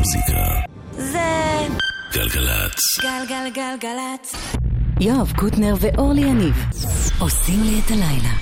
מוזיקה. 0.00 0.60
זה... 0.92 1.18
גלגלצ. 2.12 2.78
גלגלגלגלצ. 3.00 4.34
יואב 5.00 5.32
קוטנר 5.36 5.74
ואורלי 5.80 6.20
יניב 6.20 6.54
עושים 7.18 7.62
לי 7.62 7.80
את 7.86 7.90
הלילה. 7.90 8.32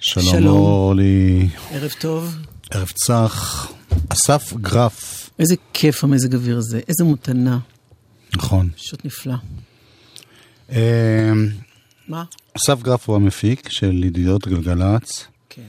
שלום, 0.00 0.26
שלום. 0.30 0.56
אורלי. 0.56 1.48
ערב 1.70 1.90
טוב. 2.00 2.36
ערב 2.70 2.88
צח. 2.88 3.68
אסף 4.08 4.52
גרף. 4.52 5.30
איזה 5.38 5.54
כיף 5.72 6.04
המזג 6.04 6.34
אוויר 6.34 6.58
הזה, 6.58 6.80
איזה 6.88 7.04
מותנה. 7.04 7.58
נכון. 8.36 8.68
פשוט 8.76 9.04
נפלא. 9.04 9.34
אה, 10.72 11.32
מה? 12.08 12.24
אסף 12.56 12.82
גרף 12.82 13.08
הוא 13.08 13.16
המפיק 13.16 13.68
של 13.68 14.04
ידידות 14.04 14.48
גלגלצ. 14.48 15.26
כן. 15.48 15.62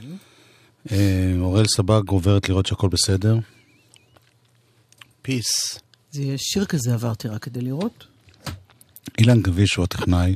אה, 0.92 1.34
אוראל 1.40 1.64
סבג 1.76 2.08
עוברת 2.08 2.48
לראות 2.48 2.66
שהכל 2.66 2.88
בסדר. 2.88 3.38
Peace. 5.26 5.78
זה 6.10 6.22
יש 6.22 6.40
שיר 6.42 6.64
כזה 6.64 6.94
עברתי 6.94 7.28
רק 7.28 7.42
כדי 7.42 7.60
לראות. 7.60 8.04
אילן 9.18 9.42
גביש 9.42 9.74
הוא 9.74 9.84
הטכנאי. 9.84 10.34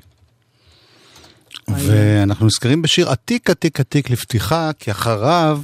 ואנחנו 1.69 2.47
נזכרים 2.47 2.83
בשיר 2.83 3.11
עתיק 3.11 3.51
עתיק 3.51 3.81
עתיק 3.81 4.11
לפתיחה, 4.11 4.71
כי 4.79 4.91
אחריו 4.91 5.63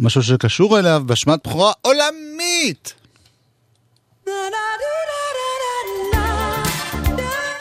משהו 0.00 0.22
שקשור 0.22 0.78
אליו 0.78 1.02
באשמת 1.06 1.46
בכורה 1.46 1.72
עולמית. 1.82 2.94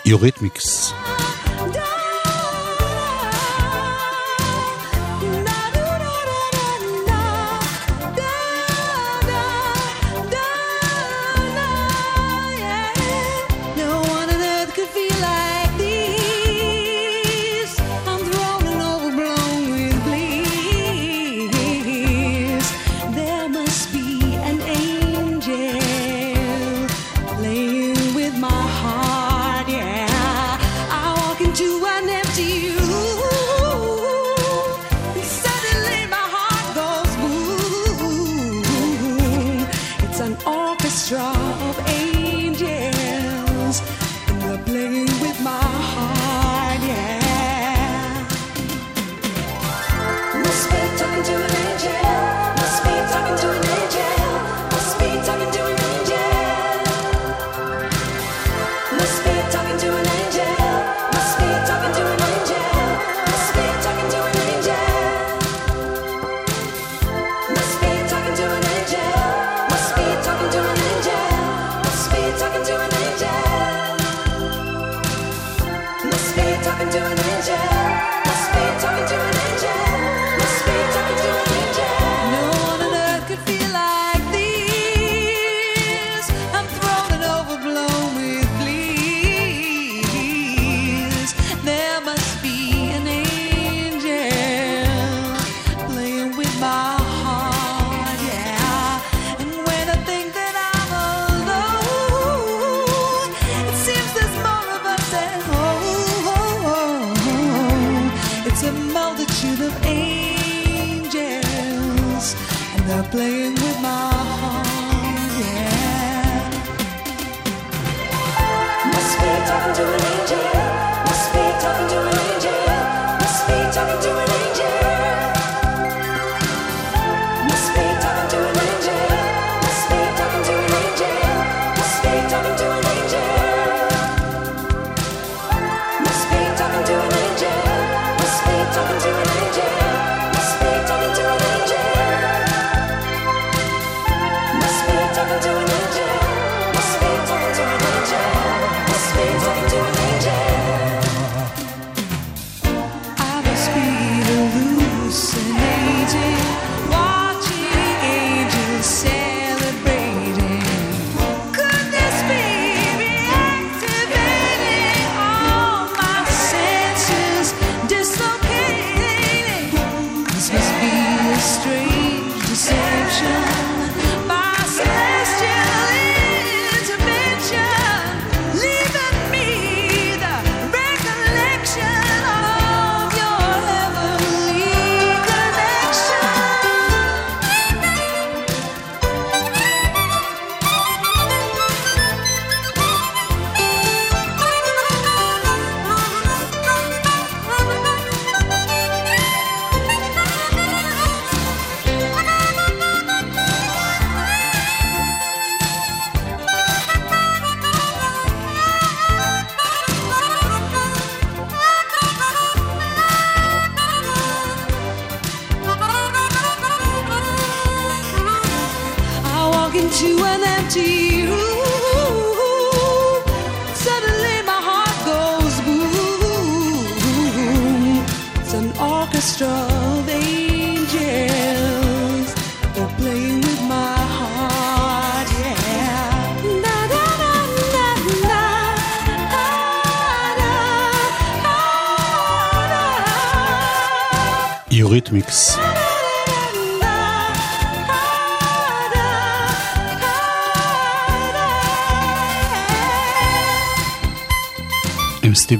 יורית 0.05 0.41
מיקס. 0.41 0.94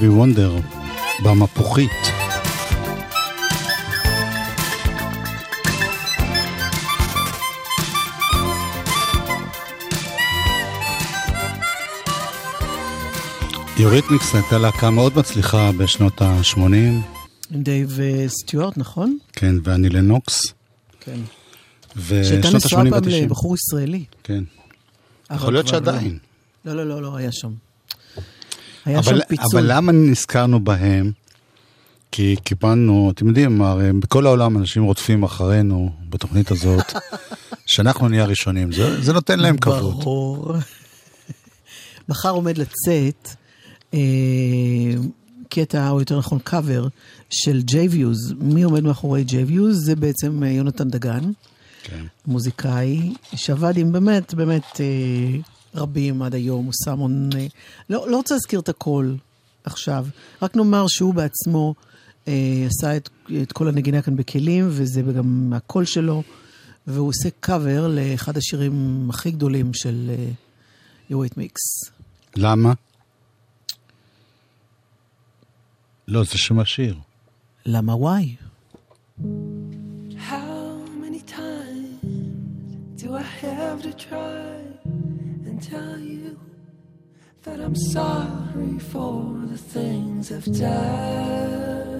סטיבי 0.04 0.16
וונדר 0.16 0.56
במפוחית. 1.24 1.90
יוריתמיקס 13.78 14.36
הייתה 14.36 14.58
להקה 14.58 14.90
מאוד 14.90 15.18
מצליחה 15.18 15.72
בשנות 15.78 16.22
ה-80, 16.22 16.58
עם 16.60 17.04
דייב 17.52 18.00
אה, 18.00 18.26
סטיוארט, 18.28 18.78
נכון? 18.78 19.18
כן, 19.34 19.56
ואני 19.64 19.90
לנוקס, 19.90 20.42
כן. 21.00 21.20
שהייתה 22.08 22.48
ושנות 22.48 22.66
נשואה 22.66 22.82
ה-80 22.82 22.90
פעם 22.90 23.04
וה-90. 23.04 23.24
לבחור 23.24 23.56
ישראלי. 23.56 24.06
כן. 24.24 24.44
יכול 25.32 25.54
להיות 25.54 25.66
לא. 25.66 25.72
שעדיין. 25.72 26.18
לא, 26.66 26.74
לא, 26.74 26.88
לא, 26.88 27.02
לא, 27.02 27.16
היה 27.16 27.32
שם. 27.32 27.54
היה 28.86 29.00
אבל, 29.00 29.20
שם 29.20 29.26
פיצול. 29.28 29.46
אבל 29.52 29.72
למה 29.72 29.92
נזכרנו 29.92 30.60
בהם? 30.60 31.12
כי 32.12 32.36
קיבלנו, 32.44 33.12
אתם 33.14 33.28
יודעים, 33.28 33.62
הרי 33.62 33.94
בכל 33.94 34.26
העולם 34.26 34.58
אנשים 34.58 34.84
רודפים 34.84 35.24
אחרינו 35.24 35.92
בתוכנית 36.10 36.52
הזאת, 36.52 36.94
שאנחנו 37.66 38.10
נהיה 38.10 38.24
הראשונים. 38.24 38.72
זה, 38.72 39.02
זה 39.02 39.14
נותן 39.14 39.40
להם 39.40 39.58
כבוד. 39.58 40.04
ברור. 40.04 40.52
מחר 42.10 42.30
עומד 42.30 42.58
לצאת 42.58 43.30
אה, 43.94 44.00
קטע, 45.50 45.90
או 45.90 46.00
יותר 46.00 46.18
נכון 46.18 46.40
קאבר, 46.44 46.88
של 47.30 47.62
J.Viewz. 47.62 48.34
מי 48.40 48.64
עומד 48.64 48.84
מאחורי 48.84 49.24
J.Viewz? 49.24 49.86
זה 49.86 49.96
בעצם 49.96 50.44
אה, 50.44 50.50
יונתן 50.50 50.90
דגן, 50.90 51.32
כן. 51.84 52.06
מוזיקאי, 52.26 53.14
שעבד 53.36 53.78
עם 53.78 53.92
באמת, 53.92 54.34
באמת 54.34 54.80
אה, 54.80 55.40
רבים 55.76 56.22
עד 56.22 56.36
היום, 56.36 56.66
הוא 56.66 56.74
שם 56.86 56.92
המון... 56.92 57.30
לא, 57.90 58.10
לא 58.10 58.18
רוצה 58.18 58.36
להזכיר 58.36 58.60
את 58.60 58.70
הכל 58.70 59.16
עכשיו, 59.64 60.06
רק 60.42 60.56
נאמר 60.56 60.86
שהוא 60.88 61.14
בעצמו 61.14 61.76
אה, 62.28 62.68
עשה 62.68 62.98
את, 62.98 63.10
את 63.42 63.52
כל 63.52 63.68
הנגינה 63.68 64.02
כאן 64.02 64.16
בכלים, 64.16 64.68
וזה 64.70 65.02
גם 65.02 65.54
הקול 65.56 65.86
שלו, 65.86 66.24
והוא 66.88 67.08
עושה 67.08 67.30
קאבר 67.40 67.88
לאחד 67.88 68.38
השירים 68.38 69.08
הכי 69.10 69.32
גדולים 69.32 69.74
של 69.74 70.12
אה, 70.20 70.30
יורית 71.10 71.38
מיקס. 71.38 71.62
למה? 72.36 72.74
לא, 76.08 76.24
זה 76.24 76.38
שם 76.38 76.60
השיר. 76.60 76.98
למה 77.66 77.96
וואי? 77.96 78.36
How 80.30 80.78
many 81.04 81.22
times 81.28 83.02
do 83.02 83.16
I 83.16 83.22
have 83.22 83.82
to 83.84 83.94
try 83.94 84.43
tell 85.74 85.98
you 85.98 86.40
that 87.42 87.60
I'm 87.60 87.76
sorry 87.76 88.78
for 88.92 89.42
the 89.52 89.58
things 89.58 90.32
I've 90.32 90.46
done? 90.46 91.94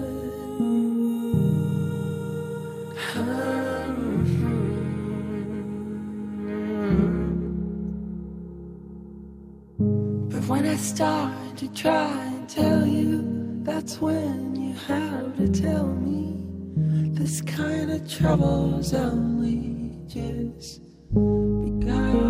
But 10.30 10.44
when 10.50 10.66
I 10.66 10.76
start 10.76 11.56
to 11.56 11.68
try 11.74 12.14
and 12.26 12.48
tell 12.48 12.86
you, 12.86 13.10
that's 13.64 14.00
when 14.00 14.54
you 14.54 14.74
have 14.86 15.36
to 15.38 15.48
tell 15.48 15.88
me 15.88 16.20
this 17.18 17.40
kind 17.40 17.90
of 17.90 18.08
trouble's 18.08 18.94
only 18.94 19.98
just 20.06 20.80
begun. 21.12 22.23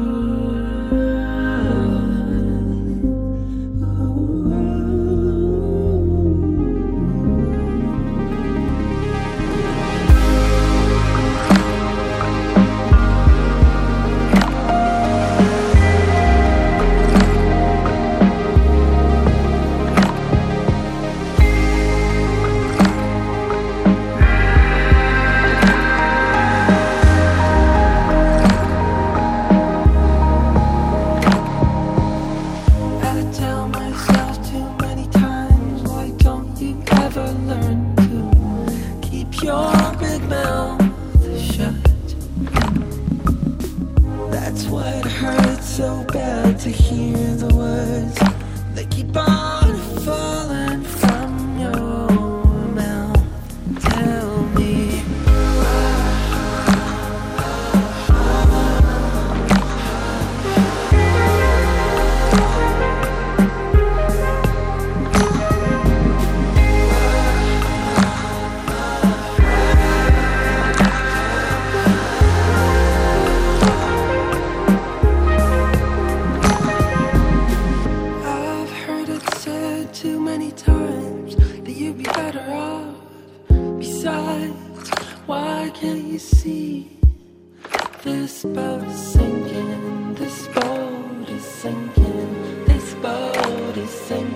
everything 93.84 94.33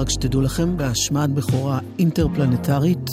רק 0.00 0.10
שתדעו 0.10 0.40
לכם, 0.40 0.76
בהשמעת 0.76 1.30
בכורה 1.30 1.78
אינטרפלנטרית. 1.98 3.10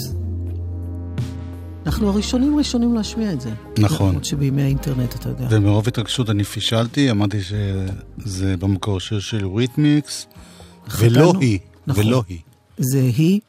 אנחנו 1.86 2.10
הראשונים 2.10 2.58
ראשונים 2.58 2.96
להשמיע 2.96 3.34
את 3.34 3.42
זה. 3.42 3.50
נכון. 3.80 4.10
למרות 4.10 4.26
שבימי 4.26 4.62
האינטרנט, 4.62 5.16
אתה 5.16 5.30
יודע. 5.30 5.48
ומרוב 5.50 5.88
התרגשות 5.88 6.30
אני 6.30 6.44
פישלתי, 6.44 7.12
אמרתי 7.12 7.38
שזה 7.44 8.58
במקור 8.58 9.00
שיר 9.00 9.20
של 9.20 9.48
ריתמיקס, 9.48 10.28
ולא. 11.00 11.34
היא, 11.40 11.60
נכון. 11.88 12.06
ולא 12.06 12.24
היא. 12.28 12.40
זה 12.78 13.02
היא, 13.18 13.40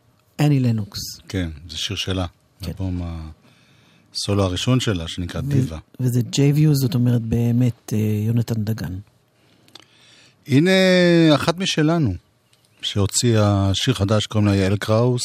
אני 0.41 0.61
לנוקס. 0.61 1.01
כן, 1.29 1.51
זה 1.71 1.77
שיר 1.77 1.97
שלה. 1.97 2.27
כן. 2.63 2.67
אלבום 2.71 3.03
הסולו 4.15 4.43
הראשון 4.43 4.81
שלה, 4.81 5.09
שנקרא 5.09 5.41
דיווה. 5.41 5.79
וזה 6.01 6.21
ג'ייביו, 6.23 6.75
זאת 6.75 6.95
אומרת 6.95 7.23
באמת 7.23 7.93
אה, 7.93 7.99
יונתן 8.27 8.65
דגן. 8.65 8.95
הנה 10.49 10.71
אחת 11.35 11.59
משלנו, 11.59 12.15
שהוציאה 12.83 13.71
שיר 13.75 13.95
חדש, 13.95 14.27
קוראים 14.27 14.49
לה 14.49 14.57
יעל 14.57 14.77
קראוס. 14.77 15.23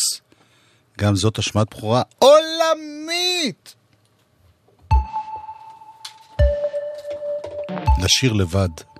גם 1.00 1.16
זאת 1.16 1.38
השמעת 1.38 1.70
בכורה 1.70 2.02
עולמית! 2.20 3.76
לשיר 8.04 8.34
לבד. 8.34 8.93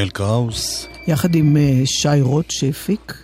יעל 0.00 0.10
קראוס, 0.10 0.86
יחד 1.06 1.34
עם 1.34 1.56
אה, 1.56 1.82
שי 1.84 2.20
רוט 2.20 2.50
שהפיק. 2.50 3.14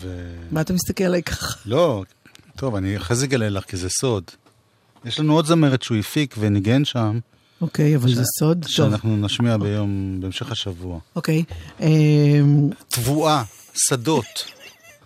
ו... 0.00 0.32
מה 0.50 0.60
אתה 0.60 0.72
מסתכל 0.72 1.04
עליי 1.04 1.22
ככה? 1.22 1.56
לא, 1.66 2.04
טוב, 2.56 2.74
אני 2.74 2.96
אחרי 2.96 3.16
זה 3.16 3.26
אגלה 3.26 3.48
לך, 3.48 3.64
כי 3.64 3.76
זה 3.76 3.88
סוד. 3.88 4.24
יש 5.04 5.20
לנו 5.20 5.34
עוד 5.34 5.46
זמרת 5.46 5.82
שהוא 5.82 5.96
הפיק 5.98 6.34
וניגן 6.38 6.84
שם, 6.84 7.18
אוקיי, 7.60 7.96
אבל 7.96 8.14
זה 8.14 8.22
סוד. 8.38 8.62
טוב, 8.62 8.70
שאנחנו 8.70 9.16
נשמיע 9.16 9.56
ביום, 9.56 10.18
בהמשך 10.20 10.52
השבוע. 10.52 10.98
אוקיי. 11.16 11.44
אמ, 11.80 12.70
תבואה, 12.88 13.42
שדות, 13.74 14.44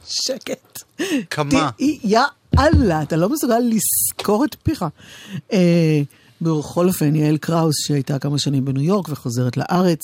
שקט. 0.05 0.83
כמה. 1.31 1.71
יא 2.05 2.21
אללה, 2.59 3.03
אתה 3.03 3.17
לא 3.17 3.29
מסוגל 3.29 3.59
לזכור 3.59 4.45
את 4.45 4.57
פיך. 4.63 4.85
בכל 6.41 6.89
אופן, 6.89 7.15
יעל 7.15 7.37
קראוס, 7.37 7.75
שהייתה 7.87 8.19
כמה 8.19 8.39
שנים 8.39 8.65
בניו 8.65 8.83
יורק 8.83 9.09
וחוזרת 9.09 9.57
לארץ, 9.57 10.01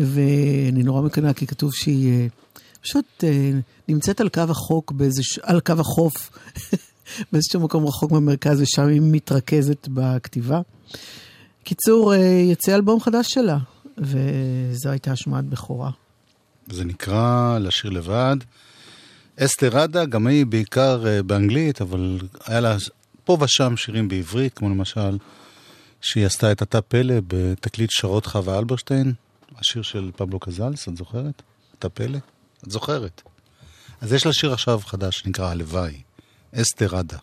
ואני 0.00 0.82
נורא 0.82 1.02
מקנאה 1.02 1.32
כי 1.32 1.46
כתוב 1.46 1.74
שהיא 1.74 2.12
אה, 2.12 2.26
פשוט 2.82 3.24
אה, 3.24 3.50
נמצאת 3.88 4.20
על 4.20 4.28
קו 4.28 4.40
החוק, 4.40 4.92
באיזה, 4.92 5.22
על 5.42 5.60
קו 5.60 5.72
החוף, 5.78 6.30
באיזשהו 7.32 7.60
מקום 7.60 7.86
רחוק 7.86 8.12
מהמרכז, 8.12 8.60
ושם 8.60 8.88
היא 8.88 9.00
מתרכזת 9.04 9.88
בכתיבה. 9.88 10.60
קיצור, 11.64 12.14
אה, 12.14 12.18
יצא 12.50 12.74
אלבום 12.74 13.00
חדש 13.00 13.26
שלה, 13.28 13.58
וזו 13.98 14.90
הייתה 14.90 15.12
השמעת 15.12 15.44
בכורה. 15.44 15.90
זה 16.68 16.84
נקרא 16.84 17.58
לשיר 17.58 17.90
לבד. 17.90 18.36
אסתר 19.40 19.68
ראדה, 19.72 20.04
גם 20.04 20.26
היא 20.26 20.46
בעיקר 20.46 21.04
באנגלית, 21.26 21.80
אבל 21.80 22.18
היה 22.46 22.60
לה 22.60 22.76
פה 23.24 23.36
ושם 23.40 23.76
שירים 23.76 24.08
בעברית, 24.08 24.54
כמו 24.54 24.68
למשל, 24.68 25.18
שהיא 26.04 26.26
עשתה 26.26 26.52
את 26.52 26.62
אתה 26.62 26.80
פלא 26.80 27.14
בתקליט 27.26 27.90
שרות 27.90 28.26
חווה 28.26 28.58
אלברשטיין, 28.58 29.12
השיר 29.58 29.82
של 29.82 30.10
פבלו 30.16 30.38
קזלס, 30.38 30.88
את 30.88 30.96
זוכרת? 30.96 31.42
אתה 31.78 31.88
פלא? 31.88 32.18
את 32.64 32.70
זוכרת. 32.70 33.22
אז 34.00 34.12
יש 34.12 34.26
לה 34.26 34.32
שיר 34.32 34.52
עכשיו 34.52 34.80
חדש 34.84 35.18
שנקרא 35.18 35.50
הלוואי, 35.50 36.02
אסתר 36.54 36.88
ראדה. 36.96 37.18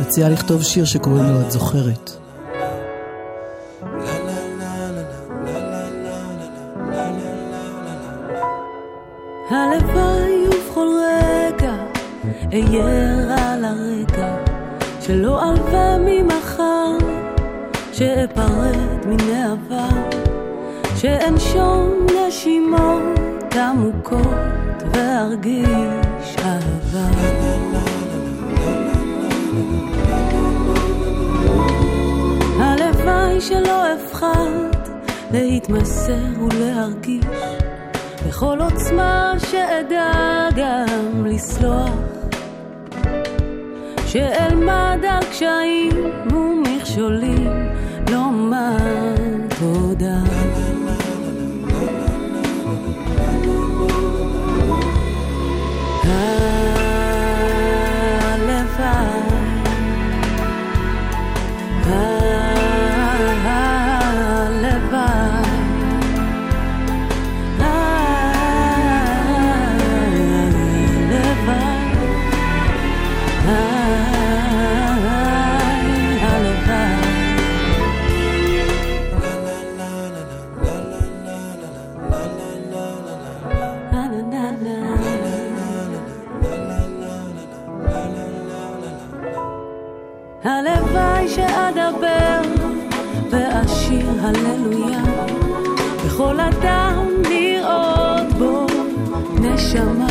מציעה 0.00 0.28
לכתוב 0.28 0.62
שיר 0.62 0.84
שקוראים 0.84 1.24
לו 1.24 1.40
"את 1.40 1.50
זוכרת". 1.50 2.10
הלוואי 9.50 10.48
ובכל 10.48 10.88
רגע 11.02 11.74
אהיה 12.52 13.54
על 13.54 13.64
הרקע 13.64 14.47
שלא 15.08 15.42
אלווה 15.42 15.96
ממחר 15.98 16.96
שאפרד 17.92 19.06
מן 19.06 19.20
העבר 19.34 20.18
שאנשום 20.96 22.06
נשימות 22.28 23.54
עמוקות 23.54 24.20
וארגיש 24.92 26.36
אהבה. 26.38 27.08
הלוואי 32.58 33.40
שלא 33.40 33.94
אפחד 33.94 34.78
להתמסר 35.30 36.12
ולהרגיש 36.40 37.24
בכל 38.28 38.58
עוצמה 38.60 39.34
שאדע 39.38 40.48
גם 40.56 41.26
לסלוח 41.26 42.17
שאלמד 44.08 45.04
על 45.10 45.24
קשיים 45.30 45.90
ומכשולים 46.32 47.70
לומר 48.10 48.97
ואשיר 93.88 94.10
הללויה. 94.20 95.02
בכל 96.06 96.40
אדם 96.40 97.06
לראות 97.28 98.32
בו 98.38 98.66
נשמה. 99.40 100.06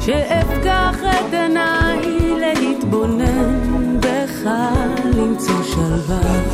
שאפקח 0.00 0.96
את 1.02 1.34
עיניי 1.34 2.00
להתבונן 2.40 4.00
בך 4.00 4.50
למצוא 5.16 5.62
שלווה 5.62 6.49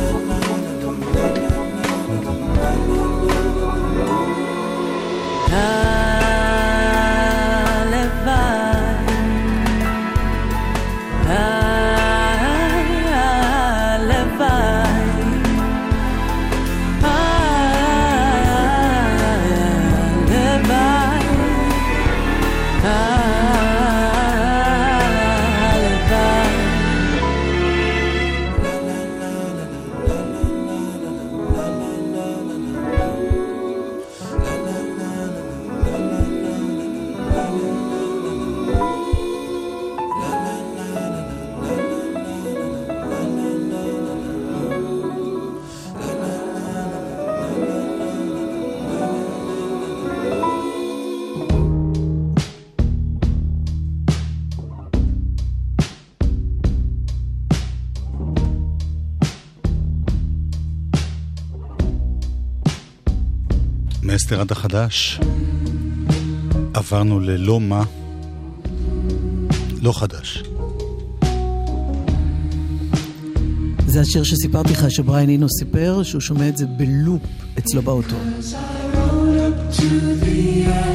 מאסתר 64.27 64.41
עד 64.41 64.51
החדש 64.51 65.19
עברנו 66.73 67.19
ללא 67.19 67.59
מה, 67.59 67.83
לא 69.81 69.91
חדש. 69.99 70.43
זה 73.87 74.01
השיר 74.01 74.23
שסיפרתי 74.23 74.73
לך 74.73 74.91
שבריין 74.91 75.29
אינו 75.29 75.47
סיפר, 75.49 76.03
שהוא 76.03 76.21
שומע 76.21 76.49
את 76.49 76.57
זה 76.57 76.65
בלופ 76.65 77.21
אצלו 77.57 77.81
באוטו. 77.81 78.15
Because 79.73 80.86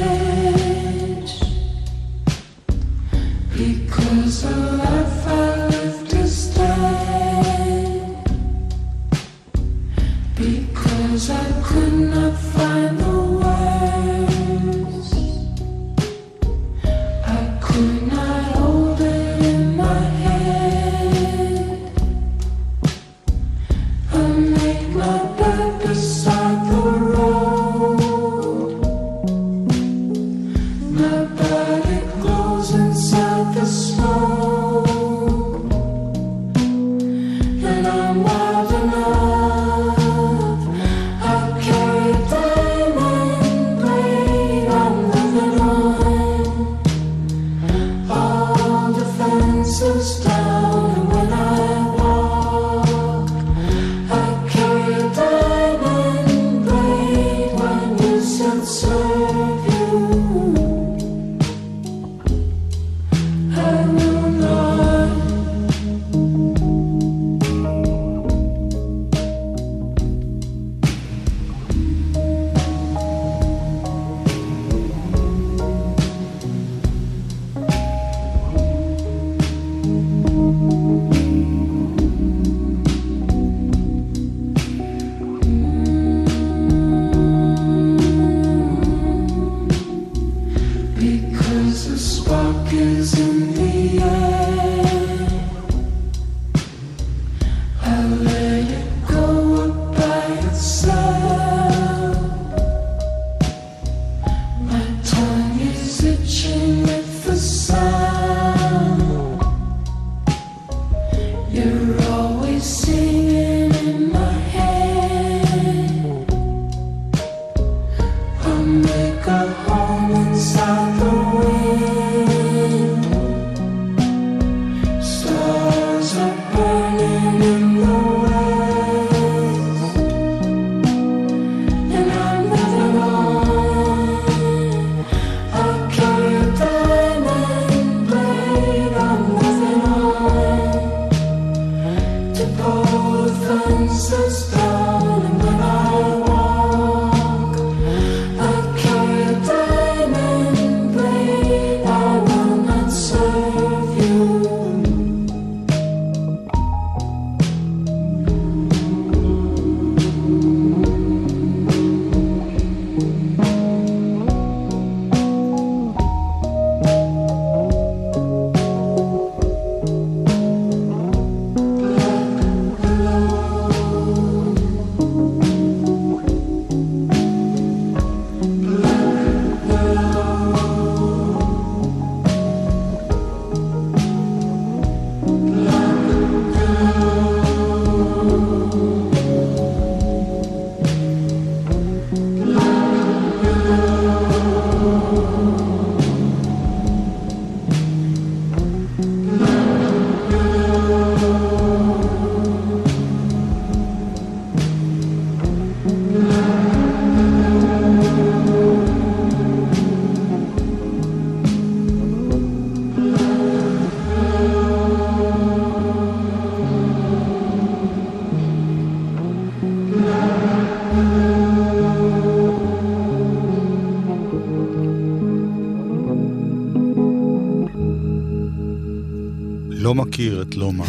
מכיר 230.12 230.42
את 230.42 230.54
לומה, 230.54 230.84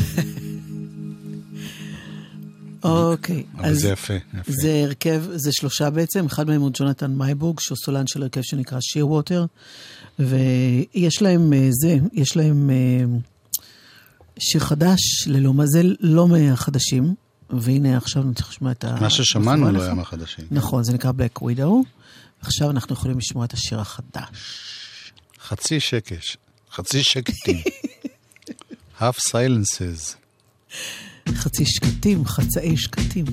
אוקיי, 2.84 3.44
אבל 3.58 3.74
זה 3.74 3.90
יפה, 3.90 4.14
יפה. 4.14 4.52
זה 4.52 4.84
הרכב, 4.86 5.24
זה 5.36 5.52
שלושה 5.52 5.90
בעצם, 5.90 6.26
אחד 6.26 6.48
מהם 6.48 6.62
הוא 6.62 6.72
ג'ונתן 6.74 7.12
מייבורג, 7.12 7.60
שהוא 7.60 7.78
סולן 7.86 8.08
של 8.08 8.24
הרכב 8.24 8.42
שנקרא 8.44 8.78
שיר 8.82 9.08
ווטר, 9.08 9.46
ויש 10.20 11.22
להם 11.22 11.54
אה, 11.54 11.70
זה, 11.72 11.98
יש 12.14 12.38
להם 12.38 12.70
אה, 12.70 13.06
שיר 14.40 14.62
חדש 14.62 15.00
ללומה, 15.28 15.66
זה 15.66 15.82
לא 16.00 16.28
מהחדשים, 16.28 17.16
והנה 17.50 17.98
עכשיו 17.98 18.24
לשמוע 18.50 18.72
את 18.72 18.84
ה... 18.84 18.98
מה 19.02 19.10
ששמענו 19.10 19.72
לא 19.72 19.84
היה? 19.84 19.94
מהחדשים. 19.94 20.46
נכון, 20.52 20.84
זה 20.84 20.94
נקרא 20.94 21.12
Black 21.12 21.42
Widow, 21.42 21.74
עכשיו 22.42 22.70
אנחנו 22.70 22.94
יכולים 22.94 23.18
לשמוע 23.18 23.46
את 23.46 23.54
השיר 23.54 23.80
החדש. 23.80 24.30
חצי 25.44 25.80
שקש, 25.80 26.38
חצי 26.72 27.04
שקטים. 27.04 27.62
half 29.04 29.18
silences. 29.32 30.16
חצי 31.30 31.66
שקטים, 31.66 32.26
חצאי 32.26 32.78
שקטים. 32.78 33.26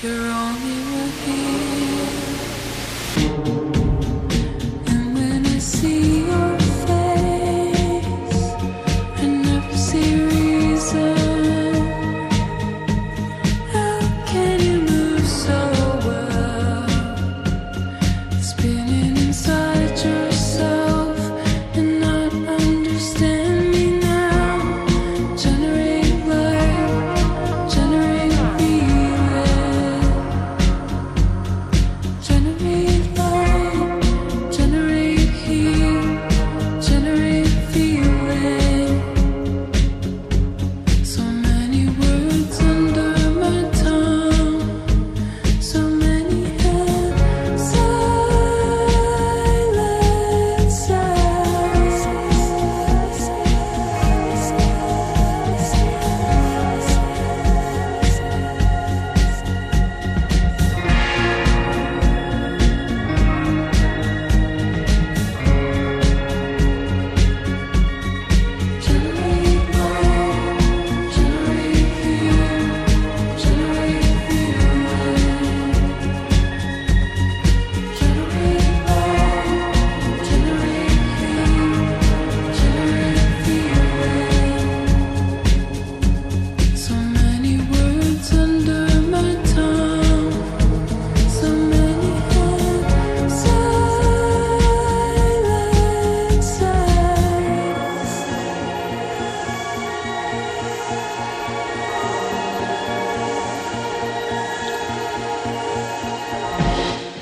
You're 0.00 0.30
only 0.30 0.87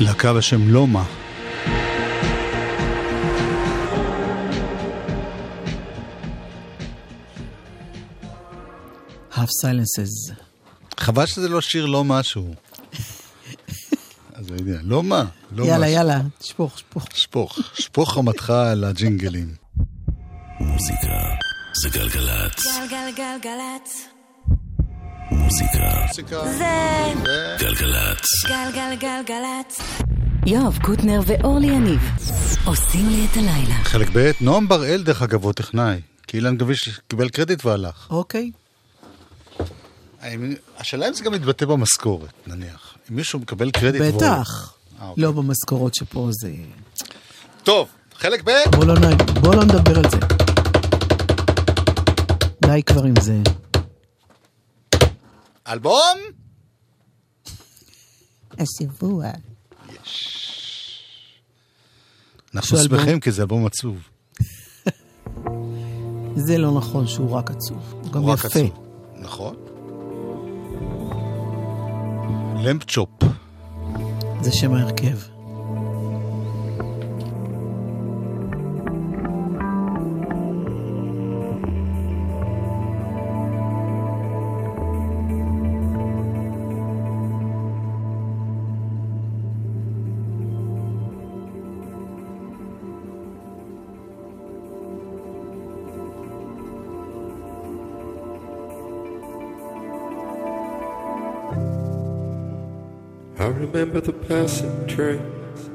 להקה 0.01 0.35
בשם 0.35 0.69
לומה. 0.69 1.05
Half 9.33 9.51
silences. 9.63 10.33
חבל 11.01 11.27
שזה 11.27 11.49
לא 11.49 11.61
שיר 11.61 11.87
לא 11.87 12.05
משהו. 12.05 12.55
אז 14.35 14.53
אני 14.53 14.61
יודע, 14.61 14.79
לא 14.83 15.03
מה, 15.03 15.25
לא 15.53 15.65
יאללה, 15.65 15.79
משהו. 15.87 15.95
יאללה, 15.97 16.21
שפוך, 16.41 16.79
שפוך. 16.79 17.07
שפוך, 17.15 17.59
שפוך 17.75 18.15
חמתך 18.15 18.51
על 18.51 18.85
הג'ינגלים. 18.85 19.55
מוזיקה 20.61 21.37
זה 21.83 21.89
גלגלצ. 21.89 22.67
גלגלגלגלצ. 22.67 24.16
מוזיקה 25.47 26.07
זה 26.59 26.65
גלגלצ. 27.59 28.27
גלגלגלגלצ. 28.47 29.81
יואב 30.47 30.79
קוטנר 30.83 31.21
ואורלי 31.27 31.67
יניב 31.67 32.01
עושים 32.65 33.09
לי 33.09 33.27
את 33.33 33.37
הלילה. 33.37 33.75
חלק 33.85 34.09
ב', 34.13 34.31
נועם 34.41 34.69
בראל 34.69 35.03
דרך 35.03 35.23
אגב 35.23 35.45
הוא 35.45 35.53
טכנאי. 35.53 36.01
כי 36.27 36.37
אילן 36.37 36.57
גביש 36.57 37.01
קיבל 37.09 37.29
קרדיט 37.29 37.65
והלך. 37.65 38.07
אוקיי. 38.11 38.51
השאלה 40.79 41.09
אם 41.09 41.15
זה 41.15 41.25
גם 41.25 41.33
מתבטא 41.33 41.67
במשכורת, 41.67 42.31
נניח. 42.47 42.95
אם 43.11 43.17
מישהו 43.17 43.39
מקבל 43.39 43.71
קרדיט 43.71 44.01
והוא- 44.03 44.17
בטח. 44.23 44.75
אה, 45.01 45.09
אוקיי. 45.09 45.25
לא 45.25 45.33
במשכורות 45.33 45.95
שפה 45.95 46.29
זה... 46.33 46.51
טוב, 47.63 47.89
חלק 48.19 48.43
ב', 48.45 48.51
בוא 48.77 48.85
לא, 48.85 48.95
נ- 48.95 49.17
בוא 49.41 49.55
לא 49.55 49.65
נדבר 49.65 49.99
על 49.99 50.11
זה. 50.11 50.19
די 52.63 52.83
כבר 52.87 53.05
עם 53.05 53.15
זה. 53.21 53.37
אלבום? 55.69 56.19
השבוע. 58.59 59.27
אנחנו. 62.55 62.79
שמחים 62.79 63.21
כי 63.21 63.33
זה 63.33 63.43
אלבום 63.43 63.67
עצוב. 63.67 63.99
זה 66.47 66.59
לא 66.59 66.75
נכון 66.77 67.07
שהוא 67.07 67.31
רק 67.31 67.51
עצוב. 67.51 67.95
הוא 68.03 68.13
גם 68.13 68.23
יפה. 68.23 68.49
עצוב. 68.49 68.87
נכון. 69.17 69.57
למפצ'ופ. 72.65 73.11
זה 74.43 74.53
שם 74.53 74.75
ההרכב. 74.75 75.36
I 103.39 103.49
remember 103.49 104.01
the 104.01 104.15
passing 104.15 104.87
trains, 104.87 105.71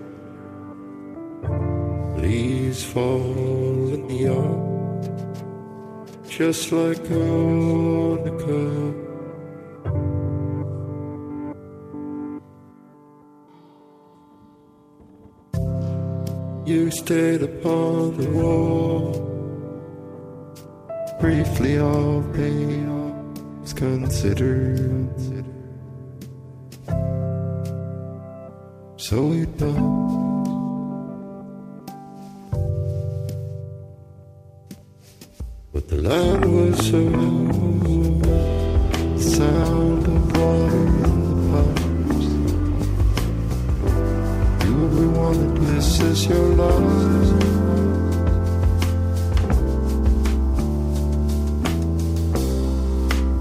leaves 2.20 2.84
fall 2.84 3.94
in 3.94 4.08
the 4.08 4.16
yard, 4.16 5.08
just 6.28 6.72
like 6.72 7.12
on 7.12 8.24
the 8.24 8.32
car. 8.44 8.94
You 16.66 16.90
stayed 16.90 17.44
upon 17.44 18.18
the 18.18 18.30
wall, 18.32 19.12
briefly 21.20 21.78
all 21.78 22.24
pain 22.34 22.90
was 23.62 23.74
considered. 23.74 25.31
So 29.12 29.20
we 29.26 29.44
thought 29.60 29.76
But 35.74 35.84
the 35.90 35.98
land 35.98 36.46
was 36.46 36.78
so 36.90 37.02
the 39.12 39.20
sound 39.20 40.06
of 40.08 40.38
water 40.38 40.84
in 41.04 41.20
the 41.28 41.36
pipes 41.52 42.28
You 44.64 44.72
only 44.86 45.08
wanted 45.20 45.54
this 45.68 45.90
as 46.00 46.20
your 46.28 46.48
life 46.64 47.32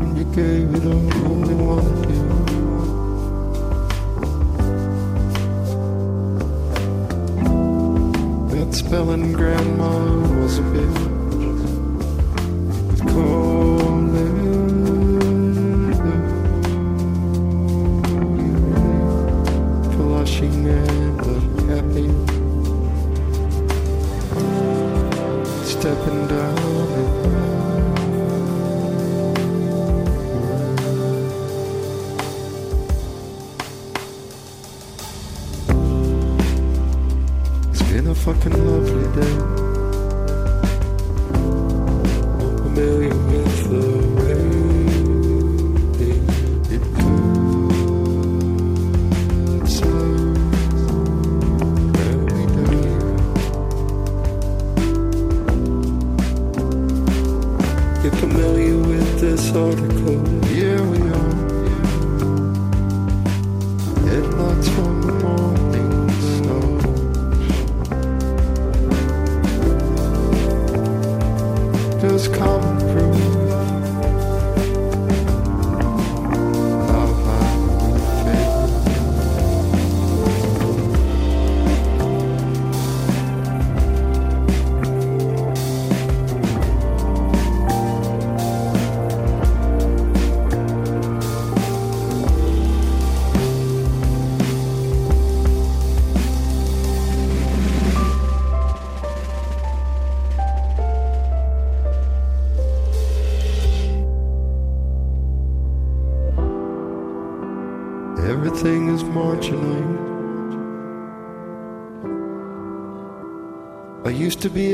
And 0.01 0.19
you 0.19 0.25
gave 0.35 0.75
it 0.75 0.85
all, 0.85 1.31
only 1.31 1.55
wanted 1.55 2.00
spelling 8.73 9.33
grandma 9.33 9.91
was 10.41 10.59
a 10.59 10.63
bitch 10.63 11.05
with 13.05 13.60
fucking 38.41 38.67
lovely 38.67 39.21
day. 39.21 39.37
I'm 41.35 42.57
familiar 42.59 43.40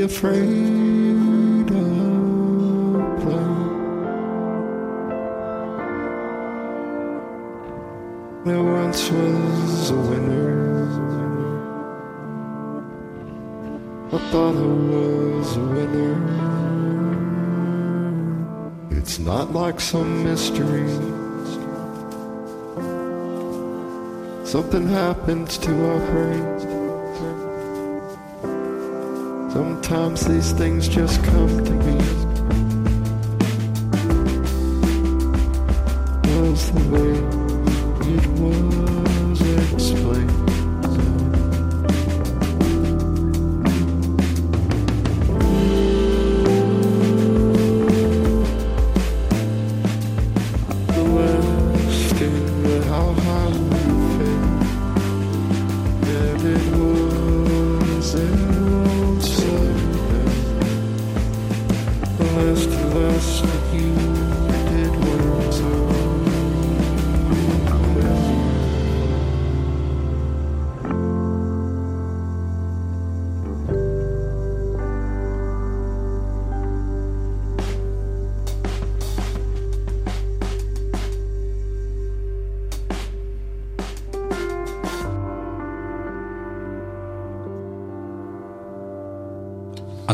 afraid 0.07 1.69
of 1.69 1.99
play. 3.21 3.49
There 8.45 8.63
once 8.63 9.11
was 9.11 9.89
a 9.89 9.99
winner. 10.09 10.55
I 14.15 14.17
thought 14.31 14.55
I 14.55 14.69
was 14.95 15.57
a 15.57 15.65
winner. 15.75 16.15
It's 18.91 19.19
not 19.19 19.51
like 19.51 19.81
some 19.81 20.23
mystery. 20.23 20.87
Something 24.45 24.87
happens 24.87 25.57
to 25.57 25.71
our 25.89 25.99
brains. 26.11 26.56
Sometimes 29.87 30.27
these 30.27 30.51
things 30.51 30.89
just 30.89 31.23
come 31.23 31.63
to 31.63 31.71
me. 31.71 31.95
Was 36.41 36.71
the 36.73 36.83
way 36.91 37.13
it 38.13 38.27
was 38.37 38.96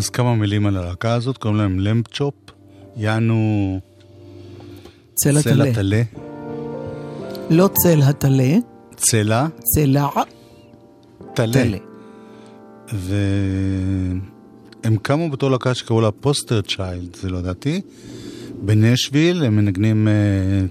אז 0.03 0.09
כמה 0.09 0.35
מילים 0.35 0.65
על 0.65 0.77
הלהקה 0.77 1.13
הזאת, 1.13 1.37
קוראים 1.37 1.59
להם 1.59 1.79
Lambchop, 1.79 2.33
יענו 2.97 3.79
צלע 5.13 5.41
צלע 5.41 5.61
טלה. 5.61 6.01
לא 7.49 7.69
צלע 7.83 8.01
טלה, 8.01 8.53
צלע, 8.95 9.47
צלע 9.75 10.07
טלה. 11.33 11.77
והם 12.93 14.19
קמו 15.01 15.29
בתור 15.29 15.51
להקה 15.51 15.73
שקראו 15.73 16.01
לה 16.01 16.11
Poster 16.11 16.61
Child, 16.61 17.15
זה 17.15 17.29
לא 17.29 17.37
ידעתי. 17.37 17.81
בנשוויל 18.61 19.43
הם 19.43 19.55
מנגנים 19.55 20.07
אה, 20.07 20.13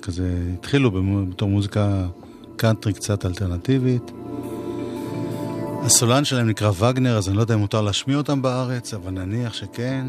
כזה, 0.02 0.30
התחילו 0.58 0.90
בתור 1.30 1.48
מוזיקה 1.48 2.06
קאנטרי 2.56 2.92
קצת 2.92 3.26
אלטרנטיבית. 3.26 4.12
הסולן 5.84 6.24
שלהם 6.24 6.48
נקרא 6.48 6.70
וגנר, 6.78 7.16
אז 7.16 7.28
אני 7.28 7.36
לא 7.36 7.40
יודע 7.40 7.54
אם 7.54 7.60
מותר 7.60 7.80
להשמיע 7.80 8.16
אותם 8.16 8.42
בארץ, 8.42 8.94
אבל 8.94 9.10
נניח 9.10 9.52
שכן. 9.52 10.06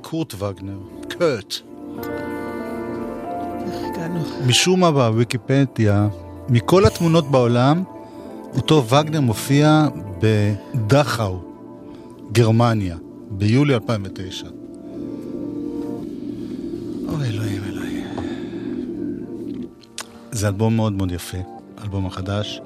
קורט 0.00 0.34
וגנר, 0.38 0.78
קורט. 1.18 1.54
משום 4.46 4.80
מה 4.80 4.90
בוויקיפדיה, 4.92 6.08
מכל 6.48 6.84
התמונות 6.84 7.30
בעולם, 7.30 7.82
אותו 8.56 8.84
וגנר 8.88 9.20
מופיע 9.20 9.88
בדכאו, 10.20 11.40
גרמניה, 12.32 12.96
ביולי 13.30 13.74
2009. 13.74 14.46
אוי, 17.08 17.28
אלוהים, 17.28 17.62
אלוהים. 17.64 18.06
זה 20.32 20.48
אלבום 20.48 20.76
מאוד 20.76 20.92
מאוד 20.92 21.12
יפה, 21.12 21.38
אלבום 21.82 22.06
החדש, 22.06 22.60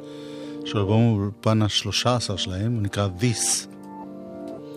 שהוא 0.67 0.81
אלבום 0.81 1.63
השלושה 1.63 2.17
עשר 2.17 2.37
שלהם, 2.37 2.75
הוא 2.75 2.83
נקרא 2.83 3.09
This. 3.21 3.67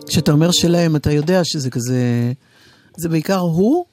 כשאתה 0.08 0.32
אומר 0.32 0.50
שלהם, 0.50 0.96
אתה 0.96 1.12
יודע 1.12 1.40
שזה 1.44 1.70
כזה... 1.70 2.32
זה 2.96 3.08
בעיקר 3.08 3.38
הוא, 3.38 3.84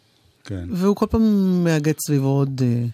כן, 0.44 0.70
והוא 0.72 0.96
כל 0.96 1.06
פעם 1.10 1.64
מאגד 1.64 1.94
סביבו 2.08 2.28
עוד... 2.28 2.62
אה, 2.64 2.86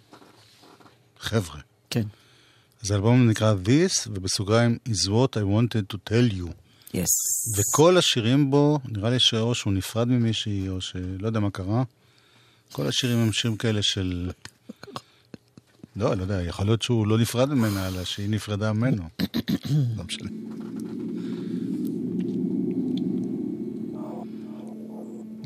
חבר'ה. 1.19 1.59
כן. 1.89 2.03
אז 2.83 2.91
האלבום 2.91 3.29
נקרא 3.29 3.53
This, 3.65 4.07
ובסוגריים 4.07 4.77
is 4.89 5.07
what 5.07 5.37
I 5.37 5.43
wanted 5.43 5.95
to 5.95 5.97
tell 6.09 6.33
you. 6.33 6.47
יס. 6.93 7.09
וכל 7.57 7.97
השירים 7.97 8.51
בו, 8.51 8.79
נראה 8.85 9.09
לי 9.09 9.19
שאו 9.19 9.55
שהוא 9.55 9.73
נפרד 9.73 10.07
ממישהי, 10.07 10.69
או 10.69 10.81
שלא 10.81 11.27
יודע 11.27 11.39
מה 11.39 11.51
קרה. 11.51 11.83
כל 12.71 12.87
השירים 12.87 13.17
הם 13.17 13.33
שירים 13.33 13.57
כאלה 13.57 13.83
של... 13.83 14.31
לא, 15.96 16.14
לא 16.16 16.22
יודע, 16.22 16.42
יכול 16.42 16.66
להיות 16.66 16.82
שהוא 16.82 17.06
לא 17.06 17.18
נפרד 17.18 17.54
ממנה, 17.54 17.88
אלא 17.88 18.04
שהיא 18.04 18.30
נפרדה 18.30 18.72
ממנו. 18.72 19.02
לא 19.96 20.04
משנה. 20.04 20.30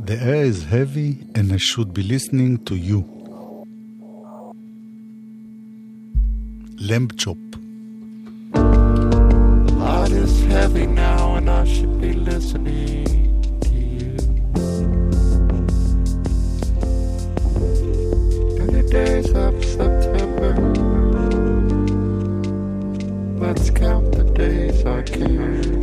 The 0.04 0.18
air 0.20 0.44
is 0.44 0.64
heavy 0.64 1.10
and 1.36 1.52
I 1.52 1.58
should 1.58 1.94
be 1.94 2.02
listening 2.02 2.58
to 2.68 2.74
you. 2.74 3.00
Lamb 6.88 7.08
chop. 7.16 7.38
The 8.52 9.72
light 9.78 10.10
is 10.10 10.42
heavy 10.54 10.86
now, 10.86 11.36
and 11.36 11.48
I 11.48 11.64
should 11.64 12.00
be 12.00 12.12
listening 12.12 13.04
to 13.64 13.72
you. 13.72 14.16
In 18.60 18.68
the 18.76 18.82
days 18.90 19.30
of 19.46 19.54
September, 19.64 20.05
Let's 23.47 23.69
count 23.69 24.11
the 24.11 24.25
days 24.25 24.85
I 24.85 25.01
can't 25.03 25.76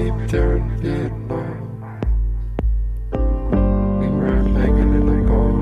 Asleep 0.00 0.28
during 0.28 0.66
Vietnam. 0.78 1.60
We 4.00 4.08
were 4.08 4.42
hanging 4.58 4.92
in 4.98 5.08
a 5.08 5.28
bar. 5.28 5.52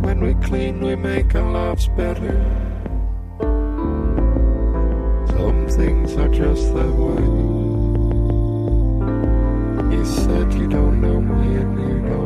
When 0.00 0.18
we 0.20 0.32
clean, 0.46 0.80
we 0.80 0.96
make 0.96 1.34
our 1.34 1.50
lives 1.52 1.88
better. 1.88 2.32
Some 5.36 5.66
things 5.68 6.16
are 6.16 6.28
just 6.28 6.72
that 6.72 6.94
way. 7.04 7.24
You 9.94 10.04
said 10.06 10.54
you 10.54 10.68
don't 10.68 11.02
know 11.02 11.20
me 11.20 11.56
and 11.56 11.78
you 11.78 12.00
don't 12.08 12.23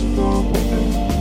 Just 0.00 0.16
don't 0.16 1.19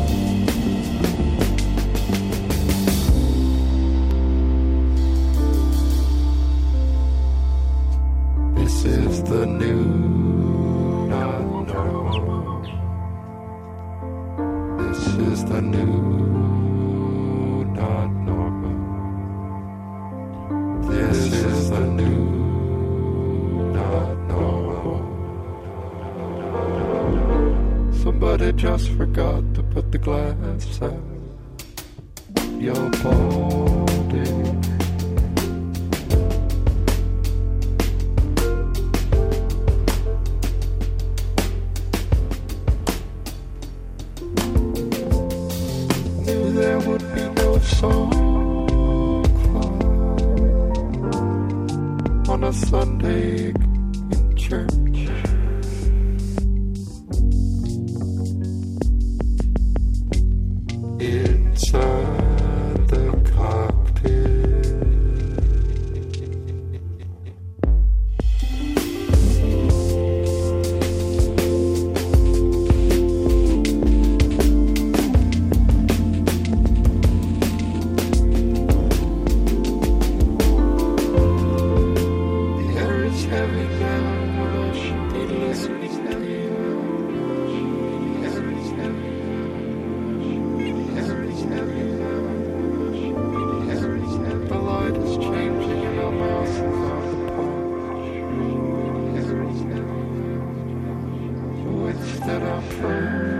that 102.26 102.44
I 102.44 102.62
found. 102.62 103.39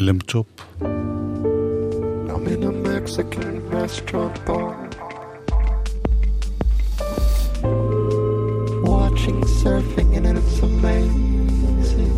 Limp 0.00 0.28
Chop. 0.28 0.46
I'm 0.80 2.46
in 2.46 2.62
a 2.62 2.70
Mexican 2.70 3.68
restaurant 3.68 4.44
bar. 4.46 4.88
Watching 8.84 9.42
surfing 9.58 10.16
and 10.16 10.38
it's 10.38 10.60
amazing. 10.60 12.14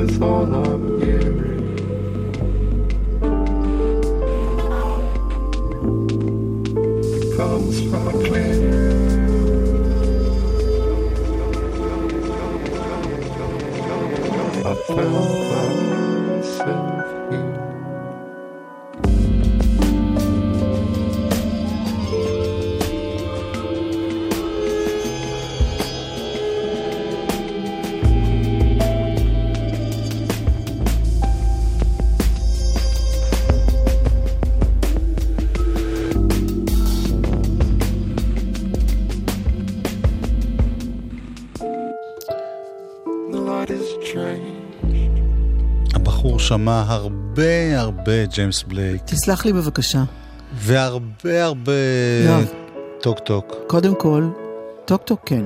It's 0.00 0.18
all 0.22 0.54
I'm 0.54 1.03
שמע 46.64 46.84
הרבה 46.88 47.80
הרבה 47.80 48.26
ג'יימס 48.26 48.62
בלייק, 48.62 49.02
תסלח 49.04 49.44
לי 49.44 49.52
בבקשה. 49.52 50.04
והרבה 50.54 51.44
הרבה 51.44 51.72
יואב. 52.26 52.48
Talk 53.02 53.18
Talk. 53.18 53.54
קודם 53.66 53.94
כל, 53.98 54.28
Talk 54.84 55.02
Talk 55.02 55.20
כן. 55.26 55.44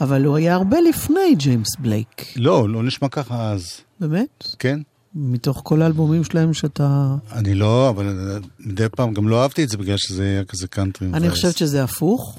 אבל 0.00 0.24
הוא 0.24 0.36
היה 0.36 0.54
הרבה 0.54 0.76
לפני 0.88 1.34
ג'יימס 1.34 1.76
בלייק. 1.78 2.32
לא, 2.36 2.68
לא 2.68 2.82
נשמע 2.82 3.08
ככה 3.08 3.50
אז. 3.50 3.80
באמת? 4.00 4.44
כן? 4.58 4.80
מתוך 5.14 5.60
כל 5.64 5.82
האלבומים 5.82 6.24
שלהם 6.24 6.54
שאתה... 6.54 7.14
אני 7.32 7.54
לא, 7.54 7.88
אבל 7.88 8.40
מדי 8.60 8.88
פעם 8.96 9.14
גם 9.14 9.28
לא 9.28 9.42
אהבתי 9.42 9.64
את 9.64 9.68
זה 9.68 9.76
בגלל 9.76 9.96
שזה 9.96 10.22
היה 10.22 10.44
כזה 10.44 10.68
קאנטרי. 10.68 11.08
אני 11.08 11.18
מבאס. 11.18 11.32
חושבת 11.32 11.56
שזה 11.56 11.84
הפוך, 11.84 12.38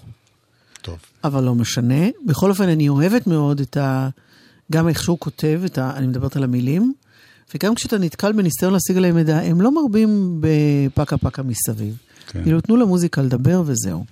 טוב. 0.81 0.97
אבל 1.23 1.43
לא 1.43 1.55
משנה. 1.55 2.07
בכל 2.25 2.49
אופן, 2.49 2.69
אני 2.69 2.89
אוהבת 2.89 3.27
מאוד 3.27 3.59
את 3.59 3.77
ה... 3.77 4.09
גם 4.71 4.87
איך 4.87 5.03
שהוא 5.03 5.19
כותב, 5.19 5.61
ה... 5.77 5.97
אני 5.97 6.07
מדברת 6.07 6.35
על 6.35 6.43
המילים, 6.43 6.93
וגם 7.55 7.75
כשאתה 7.75 7.97
נתקל 7.97 8.31
בניסיון 8.31 8.73
להשיג 8.73 8.97
עליהם 8.97 9.15
מידע, 9.15 9.39
הם 9.39 9.61
לא 9.61 9.71
מרבים 9.71 10.41
בפקה 10.41 11.17
פקה 11.17 11.43
מסביב. 11.43 11.97
כן. 12.27 12.43
כאילו, 12.43 12.61
תנו 12.61 12.75
למוזיקה 12.77 13.21
לדבר 13.21 13.61
וזהו. 13.65 14.05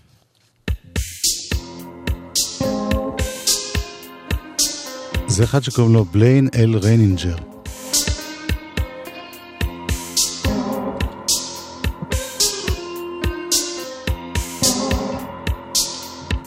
זה 5.27 5.43
אחד 5.43 5.63
שקוראים 5.63 5.93
לו 5.93 6.05
בליין 6.05 6.47
אל 6.55 6.75
ריינינג'ר. 6.75 7.35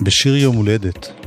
בשיר 0.01 0.37
יום 0.37 0.57
הולדת. 0.57 1.24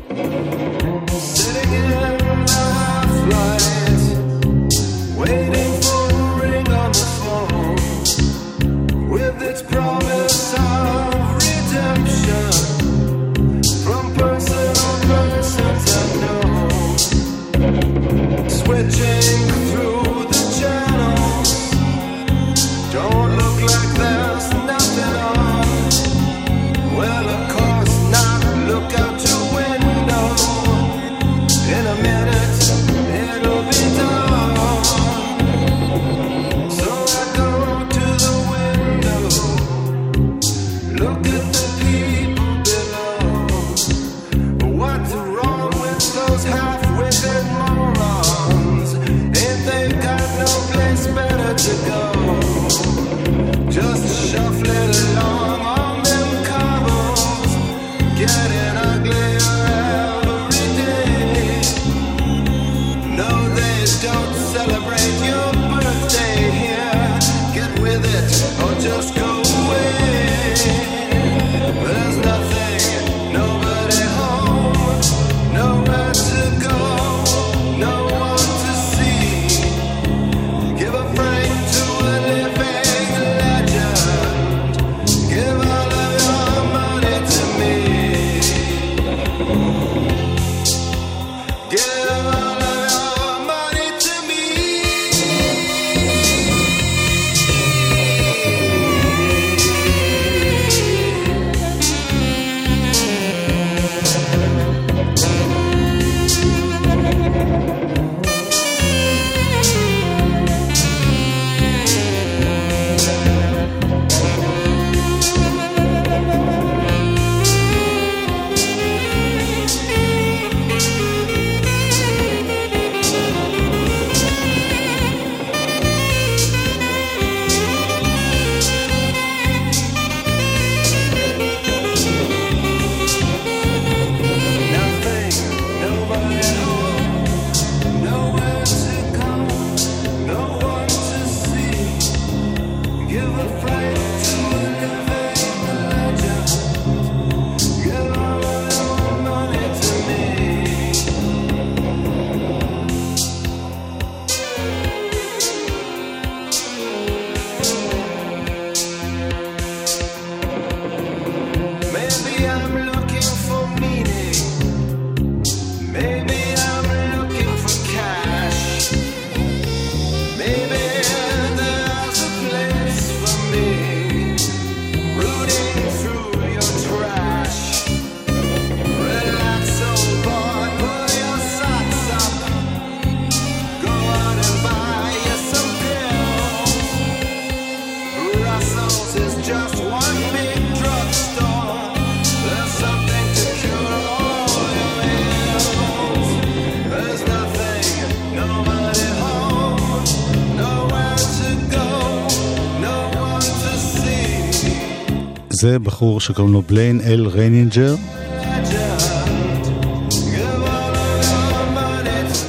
זה 205.62 205.80
בחור 205.80 206.20
שקוראים 206.20 206.54
לו 206.54 206.62
בליין 206.62 207.02
אל 207.02 207.28
ריינינג'ר. 207.28 207.96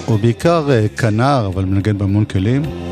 הוא 0.07 0.19
בעיקר 0.19 0.71
אה, 0.71 0.89
כנר, 0.89 1.51
אבל 1.55 1.65
מנגן 1.65 1.99
בהמון 1.99 2.25
כלים. 2.25 2.88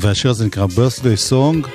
והשיר 0.00 0.30
הזה 0.30 0.46
נקרא 0.46 0.66
birthday 0.66 1.30
song. 1.30 1.68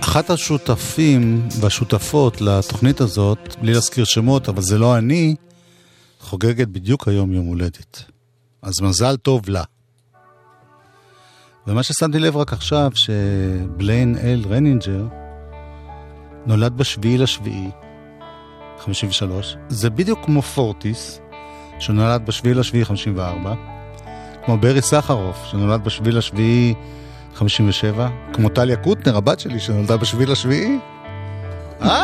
אחת 0.00 0.30
השותפים 0.30 1.48
והשותפות 1.60 2.40
לתוכנית 2.40 3.00
הזאת, 3.00 3.56
בלי 3.60 3.72
להזכיר 3.72 4.04
שמות, 4.04 4.48
אבל 4.48 4.62
זה 4.62 4.78
לא 4.78 4.98
אני, 4.98 5.34
חוגגת 6.20 6.68
בדיוק 6.68 7.08
היום 7.08 7.32
יום 7.32 7.46
הולדת. 7.46 8.04
אז 8.62 8.80
מזל 8.80 9.16
טוב 9.16 9.48
לה. 9.48 9.62
ומה 11.66 11.82
ששמתי 11.82 12.18
לב 12.18 12.36
רק 12.36 12.52
עכשיו, 12.52 12.90
שבליין 12.94 14.16
אל 14.22 14.44
ריינינג'ר 14.50 15.04
נולד 16.46 16.76
בשביעי 16.76 17.18
לשביעי, 17.18 17.70
53. 18.78 19.56
זה 19.68 19.90
בדיוק 19.90 20.24
כמו 20.24 20.42
פורטיס, 20.42 21.20
שנולד 21.78 22.26
בשביעי 22.26 22.54
לשביעי 22.54 22.84
54. 22.84 23.79
כמו 24.44 24.58
ברי 24.58 24.82
סחרוף, 24.82 25.44
שנולד 25.44 25.84
בשביעי 25.84 26.12
לשביעי 26.12 26.74
57, 27.34 28.08
כמו 28.32 28.48
טליה 28.48 28.76
קוטנר, 28.76 29.16
הבת 29.16 29.40
שלי, 29.40 29.60
שנולדה 29.60 29.96
בשביעי 29.96 30.26
לשביעי. 30.26 30.78
אה? 31.82 32.02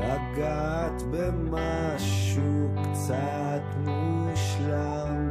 לגעת 0.00 1.02
במשהו 1.10 2.19
קצת 3.10 3.76
מושלם, 3.86 5.30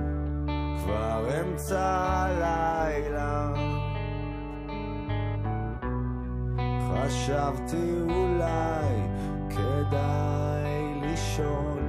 כבר 0.83 1.41
אמצע 1.41 1.79
הלילה. 1.79 3.53
חשבתי 6.89 7.91
אולי 8.01 9.07
כדאי 9.49 10.93
לישון, 11.01 11.79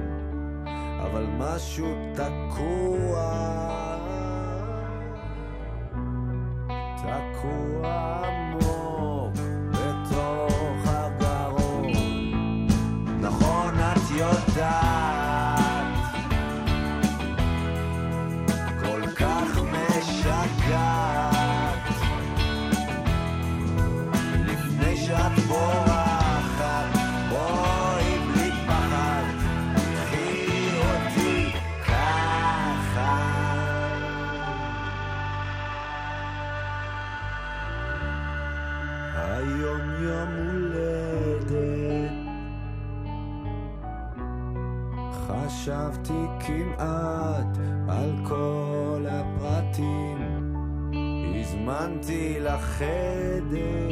אבל 1.05 1.25
משהו 1.37 1.87
תקוע. 2.13 3.41
תקוע. 6.97 7.90
הזמנתי 52.61 53.90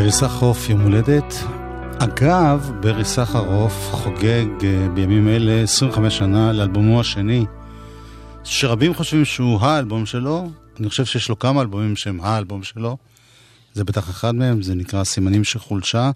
ברי 0.00 0.12
סחרוף 0.12 0.68
יום 0.68 0.80
הולדת. 0.80 1.34
אגב, 1.98 2.72
ברי 2.80 3.04
סחרוף 3.04 3.88
חוגג 3.92 4.46
אה, 4.64 4.88
בימים 4.94 5.28
אלה 5.28 5.62
25 5.62 6.18
שנה 6.18 6.52
לאלבומו 6.52 7.00
השני, 7.00 7.44
שרבים 8.44 8.94
חושבים 8.94 9.24
שהוא 9.24 9.60
האלבום 9.60 10.06
שלו, 10.06 10.50
אני 10.80 10.88
חושב 10.88 11.04
שיש 11.04 11.28
לו 11.28 11.38
כמה 11.38 11.60
אלבומים 11.60 11.96
שהם 11.96 12.20
האלבום 12.20 12.62
שלו. 12.62 12.96
זה 13.74 13.84
בטח 13.84 14.10
אחד 14.10 14.34
מהם, 14.34 14.62
זה 14.62 14.74
נקרא 14.74 15.04
סימנים 15.04 15.44
של 15.44 15.58
חולשה. 15.58 16.10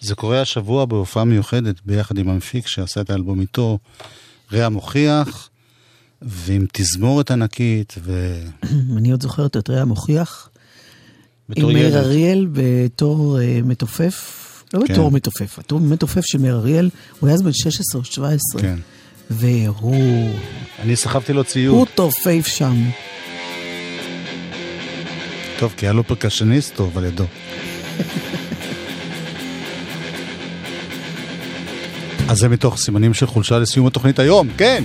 זה 0.00 0.14
קורה 0.14 0.40
השבוע 0.40 0.84
בהופעה 0.84 1.24
מיוחדת 1.24 1.76
ביחד 1.84 2.18
עם 2.18 2.28
המפיק 2.28 2.66
שעשה 2.66 3.00
את 3.00 3.10
האלבום 3.10 3.40
איתו, 3.40 3.78
רע 4.52 4.68
מוכיח, 4.68 5.48
ועם 6.22 6.66
תזמורת 6.72 7.30
ענקית, 7.30 7.94
ו... 8.02 8.38
אני 8.96 9.10
עוד 9.10 9.22
זוכרת 9.22 9.56
את 9.56 9.70
רע 9.70 9.84
מוכיח. 9.84 10.49
עם 11.56 11.72
מאיר. 11.72 11.98
אריאל 11.98 12.46
בתור 12.52 13.40
אה, 13.40 13.60
מתופף, 13.64 14.36
לא 14.74 14.80
כן. 14.86 14.92
בתור 14.94 15.10
מתופף, 15.10 15.58
בתור 15.58 15.80
מתופף 15.80 16.24
של 16.24 16.38
מאיר 16.38 16.56
אריאל, 16.56 16.90
הוא 17.20 17.28
היה 17.28 17.34
אז 17.34 17.42
בן 17.42 17.52
16 17.52 18.00
או 18.00 18.04
17, 18.04 18.60
כן. 18.60 18.78
והוא 19.30 20.30
אני 20.78 20.96
סחבתי 20.96 21.32
לו 21.32 21.44
ציוד. 21.44 21.74
הוא 21.74 21.86
תופף 21.94 22.46
שם. 22.46 22.76
טוב, 25.58 25.74
כי 25.76 25.86
היה 25.86 25.92
לו 25.92 26.04
פרקשניסט 26.04 26.74
טוב 26.74 26.98
על 26.98 27.04
ידו. 27.04 27.24
אז 32.28 32.38
זה 32.38 32.48
מתוך 32.48 32.78
סימנים 32.78 33.14
של 33.14 33.26
חולשה 33.26 33.58
לסיום 33.58 33.86
התוכנית 33.86 34.18
היום, 34.18 34.48
כן! 34.56 34.84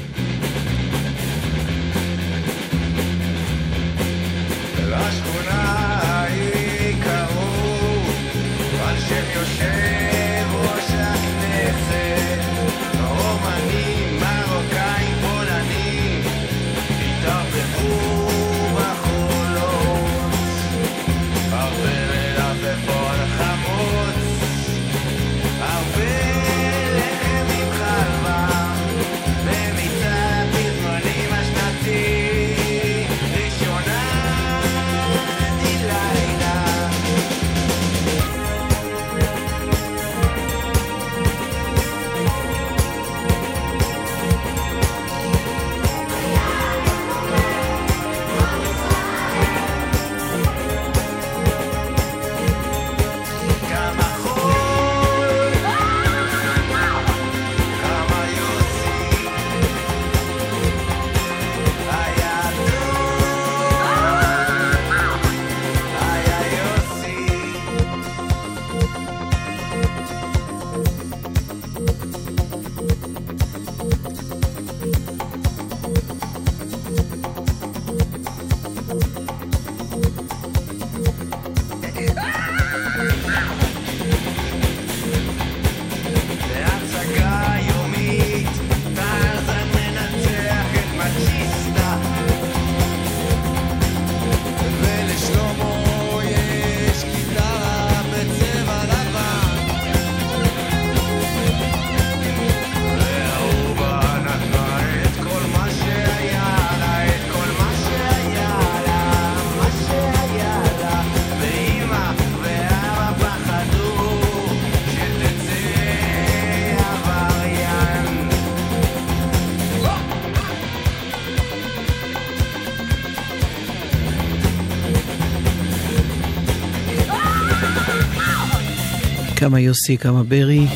כמה 129.45 129.59
יוסי, 129.59 129.97
כמה 129.97 130.23
ברי. 130.23 130.67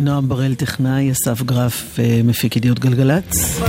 נועם 0.00 0.28
בראל 0.28 0.54
טכנאי, 0.54 1.12
אסף 1.12 1.42
גרף 1.42 1.98
אה, 1.98 2.20
מפיק 2.24 2.56
ידיעות 2.56 2.78
גלגלצ. 2.78 3.60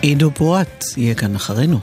עידו 0.00 0.30
פורט 0.34 0.84
יהיה 0.96 1.14
כאן 1.14 1.34
אחרינו. 1.34 1.78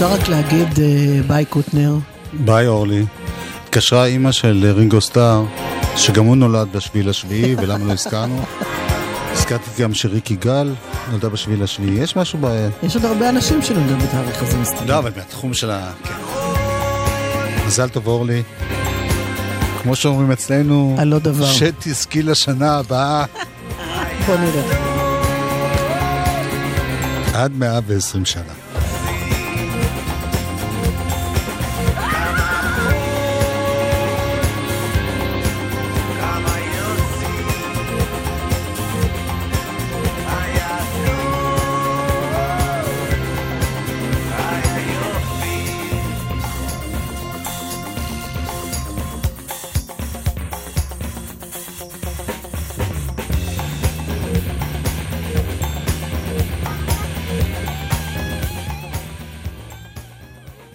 נותר 0.00 0.12
רק 0.14 0.28
להגיד 0.28 0.68
אה, 0.78 1.22
ביי 1.26 1.44
קוטנר. 1.44 1.96
ביי 2.32 2.66
אורלי. 2.66 3.04
התקשרה 3.64 4.04
אימא 4.04 4.32
של 4.32 4.72
רינגו 4.76 5.00
סטאר, 5.00 5.44
שגם 5.96 6.24
הוא 6.24 6.36
נולד 6.36 6.68
בשביעי 6.72 7.04
לשביעי, 7.04 7.54
ולמה 7.58 7.84
לא 7.84 7.92
הזכרנו? 7.92 8.42
הזכרתי 9.32 9.82
גם 9.82 9.94
שריקי 9.94 10.36
גל 10.36 10.74
נולדה 11.10 11.28
בשביעי 11.28 11.60
לשביעי. 11.60 11.98
יש 11.98 12.16
משהו 12.16 12.38
ב... 12.42 12.68
יש 12.82 12.96
עוד 12.96 13.04
הרבה 13.04 13.28
אנשים 13.28 13.62
שנולדו 13.62 13.96
בתאריך 13.96 14.42
הזה 14.42 14.58
מסתבר. 14.58 14.84
לא, 14.86 14.98
אבל 14.98 15.10
מהתחום 15.16 15.54
של 15.54 15.70
ה... 15.70 15.92
כן. 16.04 16.14
מזל 17.66 17.88
טוב 17.88 18.06
אורלי. 18.06 18.42
כמו 19.82 19.96
שאומרים 19.96 20.32
אצלנו, 20.32 20.96
על 20.98 21.08
לא 21.08 21.18
דבר. 21.18 21.46
שתזכי 21.46 22.22
לשנה 22.22 22.78
הבאה 22.78 23.24
בוא 24.26 24.36
נראה. 24.36 24.62
עד 27.34 27.52
120 27.54 28.24
שנה. 28.24 28.67